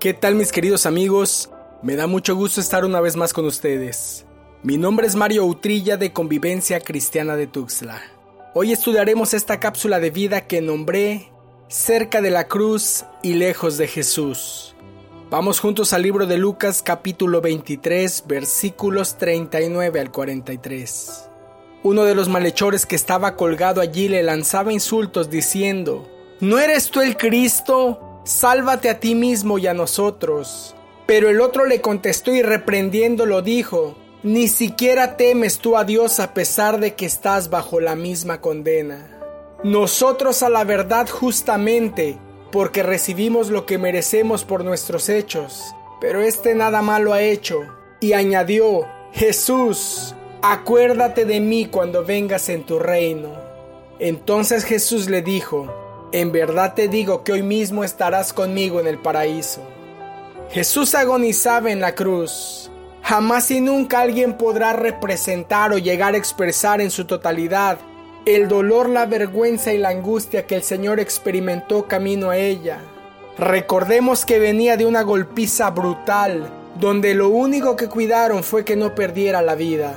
¿Qué 0.00 0.14
tal 0.14 0.36
mis 0.36 0.52
queridos 0.52 0.86
amigos? 0.86 1.50
Me 1.82 1.96
da 1.96 2.06
mucho 2.06 2.36
gusto 2.36 2.60
estar 2.60 2.84
una 2.84 3.00
vez 3.00 3.16
más 3.16 3.32
con 3.32 3.46
ustedes. 3.46 4.26
Mi 4.62 4.76
nombre 4.76 5.08
es 5.08 5.16
Mario 5.16 5.44
Utrilla 5.44 5.96
de 5.96 6.12
Convivencia 6.12 6.78
Cristiana 6.78 7.34
de 7.34 7.48
Tuxtla. 7.48 8.00
Hoy 8.54 8.70
estudiaremos 8.70 9.34
esta 9.34 9.58
cápsula 9.58 9.98
de 9.98 10.10
vida 10.10 10.42
que 10.42 10.60
nombré 10.60 11.32
Cerca 11.66 12.20
de 12.20 12.30
la 12.30 12.46
cruz 12.46 13.06
y 13.24 13.34
lejos 13.34 13.76
de 13.76 13.88
Jesús. 13.88 14.76
Vamos 15.30 15.58
juntos 15.58 15.92
al 15.92 16.02
libro 16.02 16.28
de 16.28 16.38
Lucas 16.38 16.80
capítulo 16.80 17.40
23 17.40 18.22
versículos 18.28 19.18
39 19.18 19.98
al 19.98 20.12
43. 20.12 21.28
Uno 21.82 22.04
de 22.04 22.14
los 22.14 22.28
malhechores 22.28 22.86
que 22.86 22.94
estaba 22.94 23.34
colgado 23.34 23.80
allí 23.80 24.06
le 24.06 24.22
lanzaba 24.22 24.72
insultos 24.72 25.28
diciendo, 25.28 26.08
¿No 26.38 26.60
eres 26.60 26.88
tú 26.88 27.00
el 27.00 27.16
Cristo? 27.16 28.07
Sálvate 28.28 28.90
a 28.90 29.00
ti 29.00 29.14
mismo 29.14 29.56
y 29.56 29.66
a 29.68 29.72
nosotros. 29.72 30.76
Pero 31.06 31.30
el 31.30 31.40
otro 31.40 31.64
le 31.64 31.80
contestó 31.80 32.34
y 32.34 32.42
reprendiéndolo 32.42 33.40
dijo, 33.40 33.96
Ni 34.22 34.48
siquiera 34.48 35.16
temes 35.16 35.60
tú 35.60 35.78
a 35.78 35.84
Dios 35.84 36.20
a 36.20 36.34
pesar 36.34 36.78
de 36.78 36.94
que 36.94 37.06
estás 37.06 37.48
bajo 37.48 37.80
la 37.80 37.96
misma 37.96 38.42
condena. 38.42 39.18
Nosotros 39.64 40.42
a 40.42 40.50
la 40.50 40.64
verdad 40.64 41.08
justamente, 41.08 42.18
porque 42.52 42.82
recibimos 42.82 43.48
lo 43.48 43.64
que 43.64 43.78
merecemos 43.78 44.44
por 44.44 44.62
nuestros 44.62 45.08
hechos, 45.08 45.74
pero 45.98 46.20
este 46.20 46.54
nada 46.54 46.82
malo 46.82 47.14
ha 47.14 47.22
hecho. 47.22 47.60
Y 47.98 48.12
añadió, 48.12 48.86
Jesús, 49.12 50.14
acuérdate 50.42 51.24
de 51.24 51.40
mí 51.40 51.64
cuando 51.64 52.04
vengas 52.04 52.50
en 52.50 52.66
tu 52.66 52.78
reino. 52.78 53.32
Entonces 53.98 54.64
Jesús 54.64 55.08
le 55.08 55.22
dijo, 55.22 55.72
en 56.12 56.32
verdad 56.32 56.74
te 56.74 56.88
digo 56.88 57.24
que 57.24 57.32
hoy 57.32 57.42
mismo 57.42 57.84
estarás 57.84 58.32
conmigo 58.32 58.80
en 58.80 58.86
el 58.86 58.98
paraíso. 58.98 59.60
Jesús 60.50 60.94
agonizaba 60.94 61.70
en 61.70 61.80
la 61.80 61.94
cruz. 61.94 62.70
Jamás 63.02 63.50
y 63.50 63.60
nunca 63.60 64.00
alguien 64.00 64.34
podrá 64.34 64.72
representar 64.72 65.72
o 65.72 65.78
llegar 65.78 66.14
a 66.14 66.18
expresar 66.18 66.80
en 66.80 66.90
su 66.90 67.04
totalidad 67.06 67.78
el 68.34 68.48
dolor, 68.48 68.88
la 68.88 69.06
vergüenza 69.06 69.72
y 69.72 69.78
la 69.78 69.88
angustia 69.88 70.46
que 70.46 70.56
el 70.56 70.62
Señor 70.62 71.00
experimentó 71.00 71.86
camino 71.86 72.30
a 72.30 72.36
ella. 72.36 72.78
Recordemos 73.38 74.26
que 74.26 74.38
venía 74.38 74.76
de 74.76 74.84
una 74.84 75.02
golpiza 75.02 75.70
brutal, 75.70 76.50
donde 76.78 77.14
lo 77.14 77.30
único 77.30 77.76
que 77.76 77.88
cuidaron 77.88 78.42
fue 78.44 78.64
que 78.64 78.76
no 78.76 78.94
perdiera 78.94 79.40
la 79.40 79.54
vida. 79.54 79.94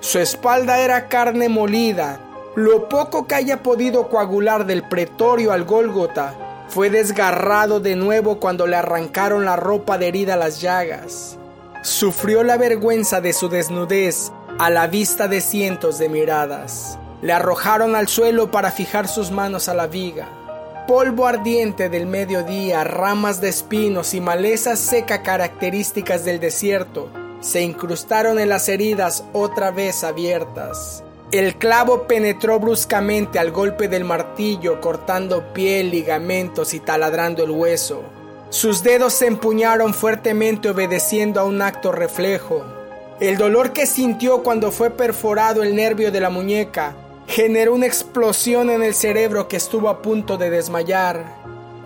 Su 0.00 0.20
espalda 0.20 0.80
era 0.80 1.08
carne 1.08 1.48
molida, 1.48 2.20
lo 2.54 2.88
poco 2.88 3.26
que 3.26 3.34
haya 3.34 3.62
podido 3.62 4.08
coagular 4.08 4.66
del 4.66 4.82
pretorio 4.82 5.52
al 5.52 5.64
Gólgota 5.64 6.66
fue 6.68 6.90
desgarrado 6.90 7.80
de 7.80 7.96
nuevo 7.96 8.40
cuando 8.40 8.66
le 8.66 8.76
arrancaron 8.76 9.44
la 9.44 9.56
ropa 9.56 9.98
de 9.98 10.08
herida 10.08 10.34
a 10.34 10.36
las 10.36 10.60
llagas. 10.60 11.38
Sufrió 11.82 12.42
la 12.42 12.56
vergüenza 12.56 13.20
de 13.20 13.32
su 13.32 13.48
desnudez 13.48 14.32
a 14.58 14.70
la 14.70 14.86
vista 14.86 15.28
de 15.28 15.40
cientos 15.40 15.98
de 15.98 16.08
miradas. 16.08 16.98
Le 17.22 17.32
arrojaron 17.32 17.96
al 17.96 18.08
suelo 18.08 18.50
para 18.50 18.70
fijar 18.70 19.08
sus 19.08 19.30
manos 19.30 19.68
a 19.68 19.74
la 19.74 19.86
viga. 19.86 20.28
Polvo 20.86 21.26
ardiente 21.26 21.88
del 21.88 22.06
mediodía, 22.06 22.84
ramas 22.84 23.40
de 23.40 23.48
espinos 23.48 24.14
y 24.14 24.20
maleza 24.20 24.76
seca 24.76 25.22
características 25.22 26.24
del 26.24 26.40
desierto 26.40 27.08
se 27.42 27.60
incrustaron 27.60 28.38
en 28.38 28.48
las 28.48 28.68
heridas 28.68 29.24
otra 29.32 29.72
vez 29.72 30.04
abiertas. 30.04 31.02
El 31.32 31.56
clavo 31.56 32.06
penetró 32.06 32.60
bruscamente 32.60 33.38
al 33.38 33.52
golpe 33.52 33.88
del 33.88 34.04
martillo, 34.04 34.82
cortando 34.82 35.54
piel, 35.54 35.90
ligamentos 35.90 36.74
y 36.74 36.80
taladrando 36.80 37.42
el 37.42 37.50
hueso. 37.50 38.02
Sus 38.50 38.82
dedos 38.82 39.14
se 39.14 39.28
empuñaron 39.28 39.94
fuertemente 39.94 40.68
obedeciendo 40.68 41.40
a 41.40 41.44
un 41.44 41.62
acto 41.62 41.90
reflejo. 41.90 42.66
El 43.18 43.38
dolor 43.38 43.72
que 43.72 43.86
sintió 43.86 44.42
cuando 44.42 44.70
fue 44.70 44.90
perforado 44.90 45.62
el 45.62 45.74
nervio 45.74 46.12
de 46.12 46.20
la 46.20 46.28
muñeca 46.28 46.94
generó 47.26 47.72
una 47.72 47.86
explosión 47.86 48.68
en 48.68 48.82
el 48.82 48.92
cerebro 48.92 49.48
que 49.48 49.56
estuvo 49.56 49.88
a 49.88 50.02
punto 50.02 50.36
de 50.36 50.50
desmayar. 50.50 51.24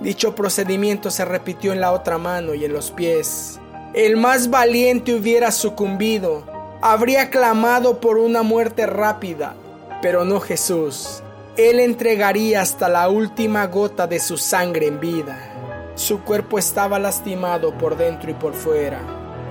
Dicho 0.01 0.35
procedimiento 0.35 1.09
se 1.13 1.25
repitió 1.25 1.73
en 1.73 1.81
la 1.81 1.93
otra 1.93 2.19
mano 2.19 2.53
y 2.53 2.65
en 2.65 2.73
los 2.73 2.91
pies. 2.91 3.61
El 3.95 4.17
más 4.17 4.51
valiente 4.51 5.15
hubiera 5.15 5.53
sucumbido, 5.53 6.56
habría 6.81 7.31
clamado 7.31 8.01
por 8.01 8.19
una 8.19 8.43
muerte 8.43 8.87
rápida, 8.87 9.55
pero 10.03 10.25
no 10.25 10.41
Jesús. 10.41 11.23
Él 11.57 11.81
entregaría 11.81 12.61
hasta 12.61 12.89
la 12.89 13.09
última 13.09 13.67
gota 13.67 14.07
de 14.07 14.19
su 14.19 14.37
sangre 14.37 14.87
en 14.87 15.01
vida. 15.01 15.93
Su 15.95 16.21
cuerpo 16.21 16.59
estaba 16.59 16.99
lastimado 16.99 17.77
por 17.79 17.97
dentro 17.97 18.31
y 18.31 18.35
por 18.35 18.53
fuera. 18.53 19.01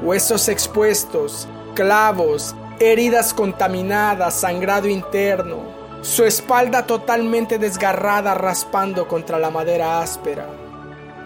Huesos 0.03 0.47
expuestos, 0.47 1.47
clavos, 1.73 2.55
heridas 2.79 3.33
contaminadas, 3.33 4.35
sangrado 4.35 4.87
interno, 4.87 5.63
su 6.01 6.23
espalda 6.23 6.85
totalmente 6.85 7.57
desgarrada 7.57 8.35
raspando 8.35 9.07
contra 9.07 9.39
la 9.39 9.49
madera 9.49 10.01
áspera. 10.01 10.45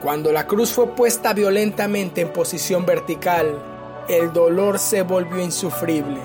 Cuando 0.01 0.31
la 0.31 0.47
cruz 0.47 0.71
fue 0.71 0.95
puesta 0.95 1.33
violentamente 1.33 2.21
en 2.21 2.31
posición 2.31 2.85
vertical, 2.85 3.68
el 4.09 4.33
dolor 4.33 4.79
se 4.79 5.03
volvió 5.03 5.39
insufrible. 5.39 6.19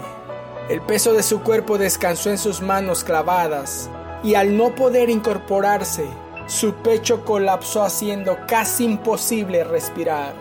El 0.70 0.80
peso 0.80 1.12
de 1.12 1.22
su 1.22 1.42
cuerpo 1.42 1.76
descansó 1.76 2.30
en 2.30 2.38
sus 2.38 2.62
manos 2.62 3.04
clavadas 3.04 3.90
y 4.22 4.34
al 4.34 4.56
no 4.56 4.74
poder 4.74 5.10
incorporarse, 5.10 6.06
su 6.46 6.72
pecho 6.76 7.26
colapsó 7.26 7.82
haciendo 7.82 8.38
casi 8.48 8.84
imposible 8.86 9.64
respirar. 9.64 10.32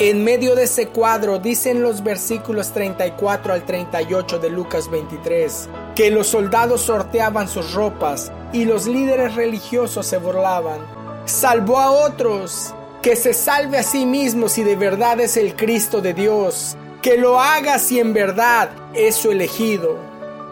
En 0.00 0.24
medio 0.24 0.56
de 0.56 0.64
ese 0.64 0.88
cuadro 0.88 1.38
dicen 1.38 1.82
los 1.82 2.02
versículos 2.02 2.72
34 2.72 3.52
al 3.52 3.62
38 3.64 4.40
de 4.40 4.50
Lucas 4.50 4.90
23 4.90 5.68
que 5.94 6.10
los 6.10 6.26
soldados 6.26 6.80
sorteaban 6.80 7.46
sus 7.46 7.74
ropas 7.74 8.32
y 8.52 8.64
los 8.64 8.88
líderes 8.88 9.36
religiosos 9.36 10.06
se 10.06 10.18
burlaban. 10.18 10.80
Salvó 11.26 11.78
a 11.78 11.92
otros, 11.92 12.74
que 13.02 13.16
se 13.16 13.34
salve 13.34 13.78
a 13.78 13.82
sí 13.82 14.06
mismo 14.06 14.48
si 14.48 14.62
de 14.62 14.76
verdad 14.76 15.20
es 15.20 15.36
el 15.36 15.56
Cristo 15.56 16.00
de 16.00 16.14
Dios, 16.14 16.76
que 17.02 17.18
lo 17.18 17.40
haga 17.40 17.78
si 17.78 17.98
en 17.98 18.14
verdad 18.14 18.70
es 18.94 19.16
su 19.16 19.32
elegido. 19.32 19.98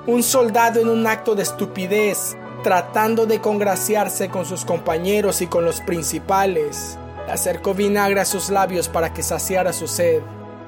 Un 0.06 0.22
soldado 0.22 0.80
en 0.80 0.88
un 0.88 1.06
acto 1.06 1.34
de 1.34 1.44
estupidez, 1.44 2.36
tratando 2.62 3.26
de 3.26 3.40
congraciarse 3.40 4.28
con 4.28 4.44
sus 4.44 4.64
compañeros 4.64 5.40
y 5.40 5.46
con 5.46 5.64
los 5.64 5.80
principales, 5.80 6.98
acercó 7.30 7.72
vinagre 7.72 8.20
a 8.20 8.24
sus 8.24 8.50
labios 8.50 8.88
para 8.88 9.14
que 9.14 9.22
saciara 9.22 9.72
su 9.72 9.86
sed, 9.86 10.20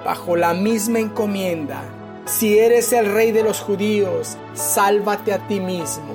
bajo 0.05 0.37
la 0.37 0.55
misma 0.55 1.01
encomienda 1.01 1.83
si 2.25 2.57
eres 2.57 2.93
el 2.93 3.13
rey 3.13 3.33
de 3.33 3.43
los 3.43 3.61
judíos, 3.61 4.37
sálvate 4.55 5.33
a 5.33 5.47
ti 5.49 5.59
mismo. 5.59 6.15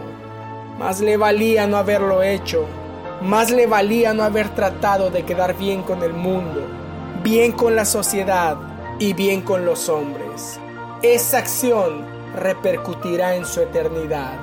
Más 0.79 1.01
le 1.01 1.17
valía 1.17 1.67
no 1.67 1.75
haberlo 1.75 2.23
hecho, 2.23 2.65
más 3.21 3.49
le 3.49 3.65
valía 3.65 4.13
no 4.13 4.23
haber 4.23 4.49
tratado 4.49 5.09
de 5.09 5.23
quedar 5.23 5.57
bien 5.57 5.81
con 5.81 6.03
el 6.03 6.13
mundo, 6.13 6.61
bien 7.23 7.51
con 7.51 7.75
la 7.75 7.85
sociedad 7.85 8.57
y 8.99 9.13
bien 9.13 9.41
con 9.41 9.65
los 9.65 9.89
hombres. 9.89 10.59
Esa 11.01 11.39
acción 11.39 12.05
repercutirá 12.35 13.35
en 13.35 13.45
su 13.45 13.61
eternidad. 13.61 14.37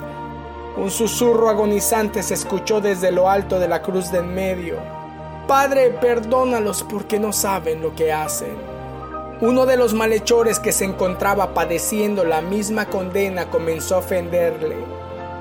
Un 0.76 0.90
susurro 0.90 1.48
agonizante 1.48 2.22
se 2.22 2.34
escuchó 2.34 2.80
desde 2.80 3.12
lo 3.12 3.30
alto 3.30 3.60
de 3.60 3.68
la 3.68 3.80
cruz 3.80 4.10
de 4.10 4.18
en 4.18 4.34
medio. 4.34 4.76
Padre, 5.46 5.90
perdónalos 5.90 6.82
porque 6.82 7.20
no 7.20 7.32
saben 7.32 7.80
lo 7.80 7.94
que 7.94 8.12
hacen. 8.12 8.56
Uno 9.40 9.66
de 9.66 9.76
los 9.76 9.94
malhechores 9.94 10.58
que 10.58 10.72
se 10.72 10.84
encontraba 10.84 11.54
padeciendo 11.54 12.24
la 12.24 12.40
misma 12.40 12.86
condena 12.86 13.50
comenzó 13.50 13.96
a 13.96 13.98
ofenderle. 13.98 14.76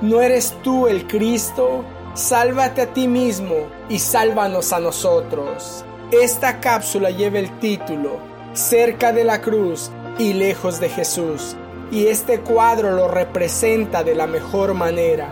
¿No 0.01 0.21
eres 0.21 0.55
tú 0.61 0.88
el 0.88 1.07
Cristo? 1.07 1.83
Sálvate 2.16 2.84
a 2.84 2.94
ti 2.94 3.07
mismo 3.07 3.69
y 3.90 3.97
sálvanos 3.97 4.72
a 4.72 4.79
nosotros. 4.79 5.84
Esta 6.12 6.59
cápsula 6.59 7.09
lleva 7.09 7.39
el 7.39 7.57
título 7.57 8.19
Cerca 8.54 9.12
de 9.12 9.24
la 9.24 9.42
cruz 9.42 9.89
y 10.19 10.33
lejos 10.33 10.80
de 10.80 10.89
Jesús, 10.89 11.56
y 11.92 12.06
este 12.06 12.42
cuadro 12.42 12.92
lo 12.92 13.07
representa 13.07 14.04
de 14.04 14.13
la 14.13 14.27
mejor 14.27 14.75
manera. 14.75 15.27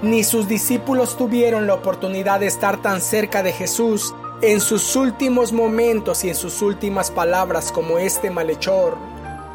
Ni 0.00 0.24
sus 0.24 0.48
discípulos 0.48 1.18
tuvieron 1.18 1.66
la 1.66 1.74
oportunidad 1.74 2.40
de 2.40 2.46
estar 2.46 2.80
tan 2.80 3.02
cerca 3.02 3.42
de 3.42 3.52
Jesús 3.52 4.14
en 4.40 4.62
sus 4.62 4.96
últimos 4.96 5.52
momentos 5.52 6.24
y 6.24 6.30
en 6.30 6.34
sus 6.36 6.62
últimas 6.62 7.10
palabras 7.10 7.70
como 7.70 7.98
este 7.98 8.30
malhechor. 8.30 8.96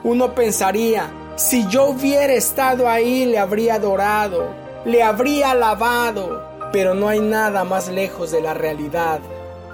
Uno 0.03 0.35
pensaría, 0.35 1.09
si 1.35 1.67
yo 1.67 1.85
hubiera 1.85 2.33
estado 2.33 2.87
ahí 2.87 3.25
le 3.25 3.39
habría 3.39 3.75
adorado, 3.75 4.49
le 4.85 5.01
habría 5.01 5.51
alabado, 5.51 6.58
pero 6.71 6.93
no 6.93 7.07
hay 7.07 7.19
nada 7.19 7.63
más 7.63 7.89
lejos 7.89 8.31
de 8.31 8.41
la 8.41 8.53
realidad. 8.53 9.19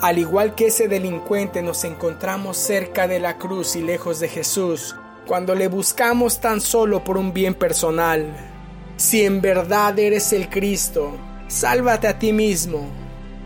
Al 0.01 0.17
igual 0.17 0.55
que 0.55 0.67
ese 0.67 0.87
delincuente 0.87 1.61
nos 1.61 1.83
encontramos 1.83 2.57
cerca 2.57 3.07
de 3.07 3.19
la 3.19 3.37
cruz 3.37 3.75
y 3.75 3.81
lejos 3.81 4.19
de 4.19 4.27
Jesús, 4.27 4.95
cuando 5.25 5.55
le 5.55 5.67
buscamos 5.67 6.39
tan 6.39 6.61
solo 6.61 7.03
por 7.03 7.17
un 7.17 7.33
bien 7.33 7.53
personal. 7.53 8.35
Si 8.97 9.23
en 9.23 9.41
verdad 9.41 9.97
eres 9.97 10.31
el 10.33 10.49
Cristo, 10.49 11.17
sálvate 11.47 12.07
a 12.07 12.19
ti 12.19 12.31
mismo 12.31 12.87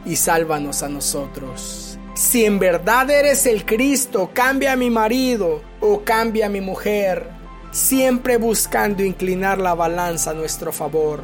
y 0.06 0.16
sálvanos 0.16 0.84
a 0.84 0.90
nosotros. 0.90 1.98
Si 2.14 2.46
en 2.46 2.60
verdad 2.60 3.10
eres 3.10 3.46
el 3.46 3.66
Cristo, 3.66 4.30
cambia 4.34 4.74
a 4.74 4.76
mi 4.76 4.90
marido 4.90 5.62
o 5.80 6.02
cambia 6.02 6.48
a 6.48 6.50
mi 6.50 6.60
mujer, 6.60 7.30
siempre 7.72 8.38
buscando 8.38 9.04
inclinar 9.04 9.58
la 9.58 9.74
balanza 9.74 10.32
a 10.32 10.34
nuestro 10.34 10.72
favor. 10.72 11.22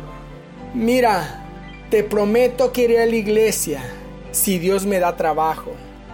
Mira, 0.73 1.44
te 1.95 2.03
prometo 2.03 2.73
que 2.73 2.83
iré 2.83 3.01
a 3.01 3.05
la 3.05 3.15
iglesia 3.15 3.81
si 4.33 4.59
Dios 4.59 4.85
me 4.85 4.99
da 4.99 5.15
trabajo. 5.15 5.71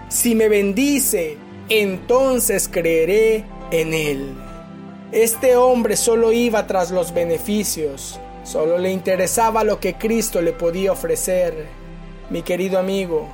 Si 0.09 0.35
me 0.35 0.47
bendice, 0.47 1.37
entonces 1.69 2.69
creeré 2.71 3.45
en 3.71 3.95
Él. 3.95 4.31
Este 5.11 5.55
hombre 5.55 5.95
solo 5.95 6.33
iba 6.33 6.67
tras 6.67 6.91
los 6.91 7.15
beneficios, 7.15 8.19
solo 8.43 8.77
le 8.77 8.91
interesaba 8.91 9.63
lo 9.63 9.79
que 9.79 9.95
Cristo 9.95 10.39
le 10.43 10.53
podía 10.53 10.91
ofrecer. 10.91 11.65
Mi 12.29 12.43
querido 12.43 12.77
amigo, 12.77 13.27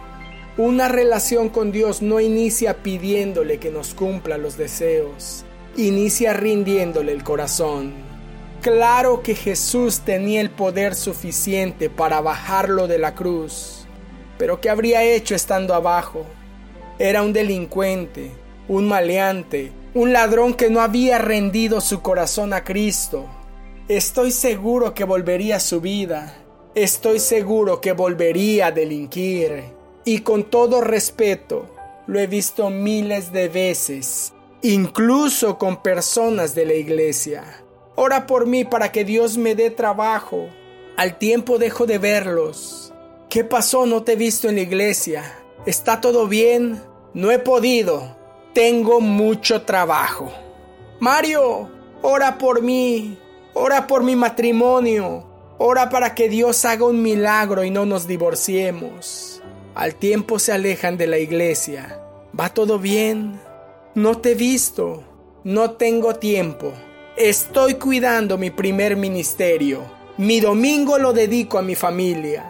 una 0.56 0.88
relación 0.88 1.50
con 1.50 1.74
Dios 1.74 2.02
no 2.02 2.22
inicia 2.22 2.82
pidiéndole 2.82 3.58
que 3.58 3.72
nos 3.72 3.94
cumpla 3.94 4.38
los 4.38 4.56
deseos, 4.56 5.44
inicia 5.76 6.32
rindiéndole 6.32 7.12
el 7.12 7.26
corazón. 7.26 8.17
Claro 8.62 9.22
que 9.22 9.36
Jesús 9.36 10.02
tenía 10.02 10.42
el 10.42 10.50
poder 10.50 10.96
suficiente 10.96 11.90
para 11.90 12.22
bajarlo 12.22 12.88
de 12.88 12.98
la 12.98 13.14
cruz, 13.14 13.86
pero 14.38 14.60
¿qué 14.60 14.70
habría 14.70 15.04
hecho 15.04 15.36
estando 15.36 15.74
abajo? 15.74 16.26
Era 17.00 17.22
un 17.22 17.34
delincuente, 17.34 18.32
un 18.68 18.88
maleante, 18.88 19.72
un 19.94 20.12
ladrón 20.12 20.56
que 20.56 20.70
no 20.70 20.82
había 20.82 21.20
rendido 21.20 21.82
su 21.82 22.02
corazón 22.02 22.52
a 22.54 22.64
Cristo. 22.64 23.26
Estoy 23.88 24.32
seguro 24.32 24.94
que 24.94 25.04
volvería 25.04 25.58
a 25.58 25.60
su 25.60 25.80
vida. 25.80 26.36
Estoy 26.74 27.20
seguro 27.20 27.80
que 27.80 27.94
volvería 27.94 28.68
a 28.68 28.72
delinquir. 28.72 29.66
Y 30.04 30.20
con 30.22 30.46
todo 30.46 30.82
respeto, 30.82 31.74
lo 32.08 32.20
he 32.20 32.28
visto 32.28 32.70
miles 32.70 33.32
de 33.32 33.50
veces, 33.50 34.34
incluso 34.62 35.58
con 35.58 35.82
personas 35.84 36.56
de 36.56 36.66
la 36.66 36.74
iglesia. 36.74 37.64
Ora 38.00 38.28
por 38.28 38.46
mí 38.46 38.64
para 38.64 38.92
que 38.92 39.04
Dios 39.04 39.40
me 39.40 39.56
dé 39.56 39.72
trabajo. 39.72 40.50
Al 40.98 41.18
tiempo 41.18 41.58
dejo 41.58 41.88
de 41.88 41.98
verlos. 41.98 42.94
¿Qué 43.28 43.44
pasó? 43.44 43.88
No 43.88 44.04
te 44.04 44.14
he 44.14 44.16
visto 44.16 44.48
en 44.48 44.56
la 44.58 44.62
iglesia. 44.62 45.40
¿Está 45.66 46.00
todo 46.00 46.28
bien? 46.28 46.80
No 47.16 47.32
he 47.32 47.40
podido. 47.40 48.16
Tengo 48.54 49.02
mucho 49.02 49.64
trabajo. 49.64 50.32
Mario, 51.00 51.72
ora 52.04 52.38
por 52.38 52.62
mí. 52.62 53.18
Ora 53.56 53.88
por 53.88 54.04
mi 54.04 54.16
matrimonio. 54.16 55.26
Ora 55.58 55.90
para 55.90 56.14
que 56.14 56.30
Dios 56.30 56.66
haga 56.66 56.86
un 56.86 57.02
milagro 57.02 57.64
y 57.64 57.72
no 57.72 57.88
nos 57.88 58.06
divorciemos. 58.06 59.42
Al 59.74 59.96
tiempo 59.96 60.38
se 60.38 60.52
alejan 60.52 60.98
de 60.98 61.08
la 61.08 61.18
iglesia. 61.18 62.00
¿Va 62.40 62.54
todo 62.54 62.78
bien? 62.78 63.42
No 63.96 64.20
te 64.20 64.34
he 64.34 64.36
visto. 64.36 65.04
No 65.44 65.72
tengo 65.72 66.14
tiempo. 66.14 66.74
Estoy 67.18 67.76
cuidando 67.76 68.38
mi 68.38 68.52
primer 68.52 68.96
ministerio. 68.96 69.82
Mi 70.18 70.40
domingo 70.40 70.98
lo 71.00 71.14
dedico 71.14 71.58
a 71.58 71.62
mi 71.62 71.76
familia. 71.76 72.50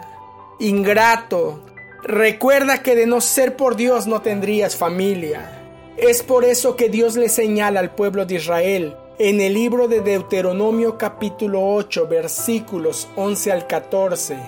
Ingrato, 0.60 1.62
Recuerda 2.02 2.82
que 2.82 2.94
de 2.94 3.06
no 3.06 3.20
ser 3.20 3.56
por 3.56 3.76
Dios 3.76 4.06
no 4.06 4.22
tendrías 4.22 4.76
familia. 4.76 5.62
Es 5.96 6.22
por 6.22 6.44
eso 6.44 6.76
que 6.76 6.88
Dios 6.88 7.16
le 7.16 7.28
señala 7.28 7.80
al 7.80 7.94
pueblo 7.94 8.24
de 8.24 8.36
Israel 8.36 8.96
en 9.18 9.40
el 9.40 9.54
libro 9.54 9.88
de 9.88 10.00
Deuteronomio 10.00 10.96
capítulo 10.96 11.74
8 11.74 12.06
versículos 12.06 13.08
11 13.16 13.52
al 13.52 13.66
14, 13.66 14.38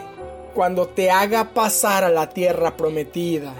cuando 0.55 0.87
te 0.87 1.11
haga 1.11 1.53
pasar 1.53 2.05
a 2.05 2.11
la 2.11 2.29
tierra 2.29 2.77
prometida, 2.77 3.53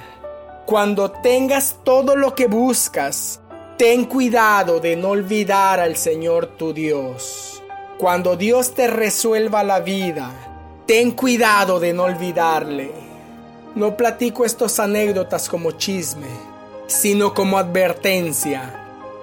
cuando 0.67 1.11
tengas 1.11 1.79
todo 1.83 2.15
lo 2.15 2.37
que 2.37 2.47
buscas, 2.47 3.41
ten 3.81 4.05
cuidado 4.05 4.79
de 4.79 4.95
no 4.95 5.09
olvidar 5.09 5.81
al 5.81 5.97
Señor 5.97 6.49
tu 6.49 6.75
Dios. 6.75 7.63
Cuando 7.97 8.37
Dios 8.37 8.75
te 8.75 8.89
resuelva 8.89 9.65
la 9.65 9.81
vida, 9.81 10.31
ten 10.85 11.13
cuidado 11.13 11.81
de 11.81 11.95
no 11.95 12.03
olvidarle. 12.03 12.93
No 13.75 13.97
platico 13.97 14.45
estas 14.45 14.79
anécdotas 14.79 15.49
como 15.49 15.71
chisme, 15.71 16.27
sino 16.89 17.33
como 17.33 17.57
advertencia. 17.57 18.71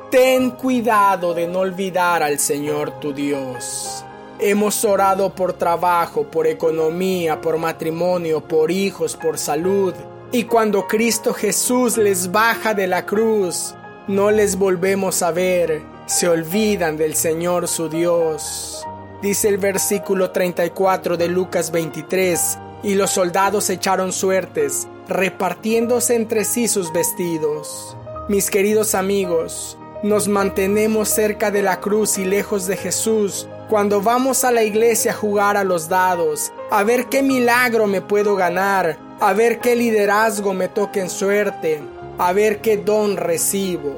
Ten 0.09 0.49
cuidado 0.49 1.35
de 1.35 1.45
no 1.45 1.59
olvidar 1.59 2.23
al 2.23 2.39
Señor 2.39 2.99
tu 2.99 3.13
Dios. 3.13 4.03
Hemos 4.39 4.83
orado 4.83 5.35
por 5.35 5.53
trabajo, 5.53 6.23
por 6.23 6.47
economía, 6.47 7.39
por 7.39 7.59
matrimonio, 7.59 8.41
por 8.41 8.71
hijos, 8.71 9.15
por 9.15 9.37
salud. 9.37 9.93
Y 10.31 10.45
cuando 10.45 10.87
Cristo 10.87 11.31
Jesús 11.31 11.95
les 11.95 12.31
baja 12.31 12.73
de 12.73 12.87
la 12.87 13.05
cruz, 13.05 13.75
no 14.07 14.31
les 14.31 14.57
volvemos 14.57 15.21
a 15.21 15.31
ver, 15.31 15.81
se 16.05 16.29
olvidan 16.29 16.95
del 16.95 17.13
Señor 17.15 17.67
su 17.67 17.89
Dios. 17.89 18.85
Dice 19.21 19.49
el 19.49 19.57
versículo 19.57 20.31
34 20.31 21.17
de 21.17 21.27
Lucas 21.27 21.71
23, 21.71 22.57
y 22.83 22.95
los 22.95 23.11
soldados 23.11 23.69
echaron 23.69 24.13
suertes, 24.13 24.87
repartiéndose 25.09 26.15
entre 26.15 26.45
sí 26.45 26.69
sus 26.69 26.93
vestidos. 26.93 27.97
Mis 28.29 28.49
queridos 28.49 28.95
amigos, 28.95 29.77
nos 30.03 30.27
mantenemos 30.29 31.09
cerca 31.09 31.51
de 31.51 31.63
la 31.63 31.81
cruz 31.81 32.17
y 32.17 32.23
lejos 32.23 32.65
de 32.67 32.77
Jesús 32.77 33.47
cuando 33.69 34.01
vamos 34.01 34.45
a 34.45 34.51
la 34.51 34.63
iglesia 34.63 35.11
a 35.11 35.15
jugar 35.15 35.57
a 35.57 35.65
los 35.65 35.89
dados, 35.89 36.53
a 36.71 36.83
ver 36.83 37.07
qué 37.07 37.21
milagro 37.21 37.87
me 37.87 37.99
puedo 37.99 38.37
ganar, 38.37 38.97
a 39.19 39.33
ver 39.33 39.59
qué 39.59 39.75
liderazgo 39.75 40.53
me 40.53 40.69
toque 40.69 41.01
en 41.01 41.09
suerte, 41.09 41.81
a 42.17 42.33
ver 42.33 42.61
qué 42.61 42.77
don 42.77 43.17
recibo. 43.17 43.95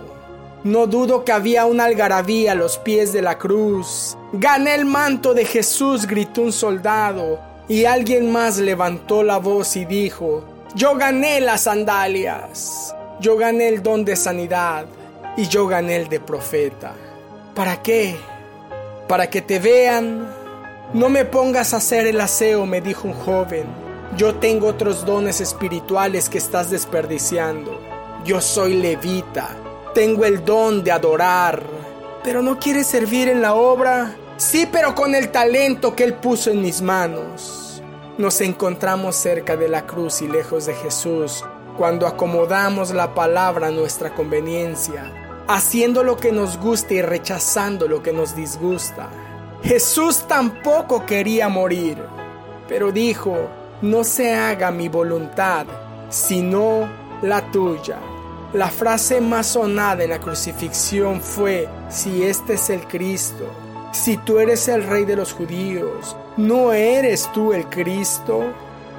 No 0.64 0.88
dudo 0.88 1.24
que 1.24 1.32
había 1.32 1.66
una 1.66 1.86
algarabía 1.86 2.52
a 2.52 2.56
los 2.56 2.78
pies 2.78 3.14
de 3.14 3.22
la 3.22 3.38
cruz. 3.38 4.18
Gané 4.34 4.76
el 4.76 4.86
manto 4.86 5.34
de 5.34 5.46
Jesús, 5.46 6.06
gritó 6.06 6.42
un 6.42 6.52
soldado. 6.52 7.40
Y 7.70 7.86
alguien 7.86 8.32
más 8.32 8.58
levantó 8.58 9.24
la 9.24 9.38
voz 9.38 9.78
y 9.78 9.86
dijo, 9.86 10.44
yo 10.76 10.96
gané 10.96 11.40
las 11.40 11.62
sandalias, 11.62 12.94
yo 13.22 13.38
gané 13.38 13.70
el 13.70 13.84
don 13.84 14.04
de 14.04 14.16
sanidad 14.16 14.86
y 15.38 15.48
yo 15.48 15.68
gané 15.68 15.96
el 15.96 16.10
de 16.10 16.20
profeta. 16.20 16.94
¿Para 17.56 17.82
qué? 17.82 18.16
Para 19.08 19.30
que 19.30 19.42
te 19.42 19.60
vean. 19.60 20.28
No 20.94 21.10
me 21.10 21.26
pongas 21.26 21.74
a 21.74 21.78
hacer 21.78 22.08
el 22.08 22.20
aseo, 22.20 22.66
me 22.66 22.82
dijo 22.82 23.08
un 23.08 23.14
joven. 23.14 23.66
Yo 24.18 24.36
tengo 24.36 24.68
otros 24.68 25.06
dones 25.06 25.40
espirituales 25.40 26.28
que 26.28 26.40
estás 26.40 26.72
desperdiciando. 26.72 27.89
Yo 28.26 28.42
soy 28.42 28.76
levita, 28.76 29.56
tengo 29.94 30.26
el 30.26 30.44
don 30.44 30.84
de 30.84 30.92
adorar. 30.92 31.64
Pero 32.24 32.42
no 32.42 32.60
quieres 32.60 32.88
servir 32.88 33.30
en 33.30 33.42
la 33.42 33.54
obra. 33.54 34.16
Sí, 34.38 34.68
pero 34.72 34.94
con 34.94 35.16
el 35.16 35.30
talento 35.30 35.96
que 35.96 36.04
Él 36.04 36.14
puso 36.16 36.52
en 36.52 36.62
mis 36.62 36.82
manos. 36.82 37.82
Nos 38.18 38.42
encontramos 38.42 39.16
cerca 39.16 39.56
de 39.56 39.70
la 39.70 39.86
cruz 39.86 40.22
y 40.22 40.28
lejos 40.28 40.66
de 40.66 40.74
Jesús 40.74 41.44
cuando 41.78 42.08
acomodamos 42.08 42.92
la 42.92 43.16
palabra 43.16 43.68
a 43.68 43.72
nuestra 43.72 44.14
conveniencia, 44.14 45.14
haciendo 45.48 46.04
lo 46.04 46.18
que 46.18 46.34
nos 46.34 46.58
gusta 46.58 46.94
y 46.94 47.02
rechazando 47.02 47.88
lo 47.88 48.04
que 48.04 48.12
nos 48.12 48.36
disgusta. 48.36 49.10
Jesús 49.64 50.26
tampoco 50.28 51.06
quería 51.06 51.48
morir, 51.48 51.98
pero 52.68 52.92
dijo, 52.92 53.50
no 53.82 54.04
se 54.04 54.36
haga 54.36 54.72
mi 54.72 54.90
voluntad, 54.90 55.68
sino 56.10 56.90
la 57.22 57.42
tuya. 57.52 57.98
La 58.54 58.70
frase 58.70 59.22
más 59.22 59.48
sonada 59.48 60.04
en 60.04 60.10
la 60.10 60.20
crucifixión 60.20 61.22
fue, 61.22 61.68
si 61.90 62.24
este 62.24 62.54
es 62.54 62.70
el 62.70 62.88
Cristo, 62.88 63.46
si 63.92 64.18
tú 64.18 64.40
eres 64.40 64.68
el 64.68 64.84
rey 64.84 65.06
de 65.06 65.16
los 65.16 65.34
judíos, 65.34 66.16
¿no 66.38 66.74
eres 66.74 67.30
tú 67.32 67.54
el 67.54 67.68
Cristo? 67.68 68.44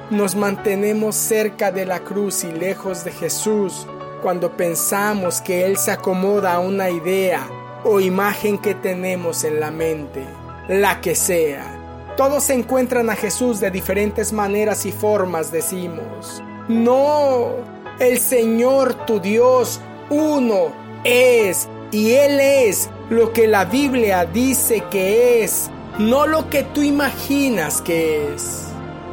Nos 0.09 0.35
mantenemos 0.35 1.15
cerca 1.15 1.71
de 1.71 1.85
la 1.85 1.99
cruz 1.99 2.43
y 2.43 2.51
lejos 2.51 3.03
de 3.03 3.11
Jesús 3.11 3.87
cuando 4.21 4.55
pensamos 4.55 5.41
que 5.41 5.65
Él 5.65 5.77
se 5.77 5.91
acomoda 5.91 6.53
a 6.53 6.59
una 6.59 6.89
idea 6.89 7.47
o 7.83 7.99
imagen 7.99 8.57
que 8.57 8.75
tenemos 8.75 9.43
en 9.43 9.59
la 9.59 9.71
mente, 9.71 10.23
la 10.69 11.01
que 11.01 11.15
sea. 11.15 12.13
Todos 12.15 12.49
encuentran 12.49 13.09
a 13.09 13.15
Jesús 13.15 13.59
de 13.59 13.71
diferentes 13.71 14.31
maneras 14.31 14.85
y 14.85 14.91
formas, 14.91 15.51
decimos. 15.51 16.43
No, 16.67 17.55
el 18.01 18.17
Señor 18.17 19.05
tu 19.05 19.19
Dios, 19.19 19.79
uno, 20.09 20.73
es 21.03 21.69
y 21.91 22.13
Él 22.13 22.39
es 22.39 22.89
lo 23.11 23.31
que 23.31 23.47
la 23.47 23.65
Biblia 23.65 24.25
dice 24.25 24.83
que 24.89 25.43
es, 25.43 25.69
no 25.99 26.25
lo 26.25 26.49
que 26.49 26.63
tú 26.63 26.81
imaginas 26.81 27.79
que 27.79 28.33
es. 28.33 28.63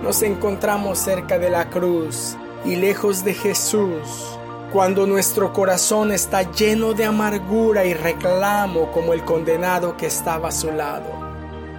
Nos 0.03 0.23
encontramos 0.23 0.99
cerca 0.99 1.39
de 1.39 1.51
la 1.51 1.69
cruz 1.69 2.35
y 2.65 2.77
lejos 2.77 3.25
de 3.25 3.35
Jesús, 3.35 4.39
cuando 4.73 5.07
nuestro 5.07 5.53
corazón 5.53 6.11
está 6.11 6.51
lleno 6.51 6.95
de 6.95 7.05
amargura 7.05 7.85
y 7.85 7.93
reclamo 7.93 8.91
como 8.93 9.13
el 9.13 9.23
condenado 9.23 9.99
que 9.99 10.07
estaba 10.07 10.49
a 10.49 10.53
su 10.53 10.73
lado. 10.73 11.13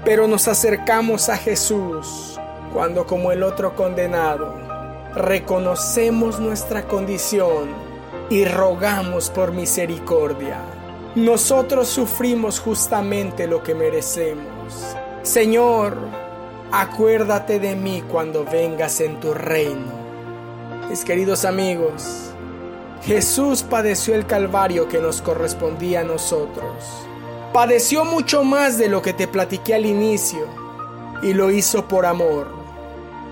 Pero 0.06 0.28
nos 0.28 0.48
acercamos 0.48 1.28
a 1.30 1.38
Jesús 1.38 2.40
cuando 2.72 3.08
como 3.08 3.32
el 3.32 3.42
otro 3.42 3.76
condenado 3.76 4.69
reconocemos 5.16 6.40
nuestra 6.40 6.88
condición 6.88 7.70
y 8.30 8.46
rogamos 8.46 9.30
por 9.30 9.52
misericordia. 9.52 10.60
Nosotros 11.16 11.88
sufrimos 11.88 12.60
justamente 12.60 13.48
lo 13.48 13.64
que 13.64 13.74
merecemos. 13.74 14.96
Señor, 15.24 15.98
acuérdate 16.72 17.60
de 17.60 17.76
mí 17.76 18.04
cuando 18.08 18.46
vengas 18.46 19.02
en 19.02 19.20
tu 19.20 19.34
reino. 19.34 19.92
Mis 20.90 21.04
queridos 21.04 21.46
amigos, 21.46 22.32
Jesús 23.04 23.64
padeció 23.64 24.14
el 24.14 24.26
calvario 24.28 24.88
que 24.88 25.00
nos 25.00 25.22
correspondía 25.22 26.02
a 26.02 26.04
nosotros. 26.04 26.84
Padeció 27.54 28.06
mucho 28.06 28.44
más 28.44 28.78
de 28.78 28.90
lo 28.90 29.02
que 29.02 29.14
te 29.14 29.28
platiqué 29.28 29.74
al 29.74 29.86
inicio 29.86 30.46
y 31.24 31.34
lo 31.34 31.50
hizo 31.50 31.88
por 31.88 32.06
amor. 32.06 32.48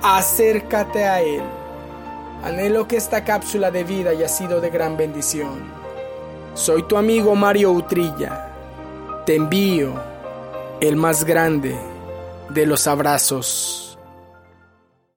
Acércate 0.01 1.03
a 1.03 1.21
Él. 1.21 1.43
Anhelo 2.43 2.87
que 2.87 2.97
esta 2.97 3.23
cápsula 3.23 3.71
de 3.71 3.83
vida 3.83 4.11
haya 4.11 4.27
sido 4.27 4.61
de 4.61 4.69
gran 4.69 4.95
bendición. 4.97 5.71
Soy 6.53 6.83
tu 6.83 6.97
amigo 6.97 7.35
Mario 7.35 7.71
Utrilla. 7.71 8.53
Te 9.25 9.35
envío 9.35 9.93
el 10.79 10.95
más 10.95 11.23
grande 11.23 11.77
de 12.49 12.65
los 12.65 12.87
abrazos. 12.87 13.86